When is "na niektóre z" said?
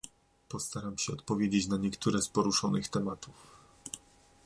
1.67-2.29